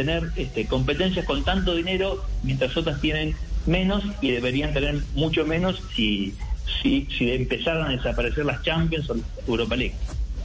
tener 0.00 0.32
este, 0.36 0.66
competencias 0.66 1.26
con 1.26 1.44
tanto 1.44 1.74
dinero 1.74 2.24
mientras 2.42 2.74
otras 2.74 3.00
tienen 3.00 3.34
menos 3.66 4.02
y 4.22 4.30
deberían 4.30 4.72
tener 4.72 5.02
mucho 5.14 5.44
menos 5.44 5.82
si 5.94 6.34
si, 6.82 7.06
si 7.16 7.30
empezaran 7.30 7.88
a 7.88 7.90
desaparecer 7.90 8.44
las 8.44 8.62
Champions 8.62 9.10
o 9.10 9.14
la 9.14 9.22
Europa 9.46 9.76
League. 9.76 9.94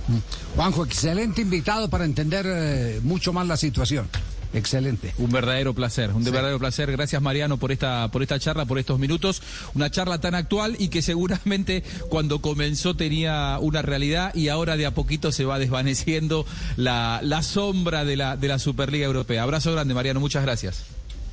Mm. 0.08 0.18
Juanjo, 0.56 0.86
excelente 0.86 1.42
invitado 1.42 1.90
para 1.90 2.04
entender 2.04 2.46
eh, 2.48 3.00
mucho 3.04 3.32
más 3.32 3.48
la 3.48 3.58
situación. 3.58 4.10
Excelente. 4.56 5.14
Un 5.18 5.30
verdadero 5.32 5.74
placer, 5.74 6.12
un 6.12 6.24
verdadero 6.24 6.58
placer. 6.60 6.90
Gracias 6.92 7.22
Mariano 7.22 7.58
por 7.58 7.72
esta, 7.74 8.10
por 8.10 8.24
esta 8.24 8.40
charla, 8.40 8.66
por 8.66 8.80
estos 8.80 9.00
minutos. 9.00 9.42
Una 9.74 9.92
charla 9.92 10.20
tan 10.20 10.34
actual 10.34 10.76
y 10.80 10.88
que 10.88 11.02
seguramente 11.02 11.84
cuando 12.10 12.40
comenzó 12.40 12.96
tenía 12.96 13.58
una 13.60 13.82
realidad 13.82 14.34
y 14.34 14.48
ahora 14.48 14.78
de 14.78 14.86
a 14.86 14.92
poquito 14.92 15.32
se 15.34 15.44
va 15.44 15.60
desvaneciendo 15.60 16.46
la, 16.78 17.20
la 17.22 17.44
sombra 17.44 18.06
de 18.06 18.16
la, 18.16 18.38
de 18.38 18.48
la 18.48 18.58
Superliga 18.58 19.06
Europea. 19.06 19.44
Abrazo 19.44 19.74
grande 19.74 19.94
Mariano, 19.94 20.22
muchas 20.22 20.44
gracias. 20.44 20.86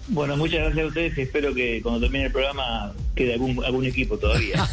Bueno, 0.09 0.37
muchas 0.37 0.61
gracias 0.61 0.85
a 0.85 0.89
ustedes 0.89 1.17
y 1.17 1.21
espero 1.23 1.55
que 1.55 1.81
cuando 1.81 2.01
termine 2.01 2.27
el 2.27 2.33
programa 2.33 2.93
quede 3.15 3.35
algún, 3.35 3.65
algún 3.65 3.87
equipo 3.87 4.19
todavía. 4.19 4.57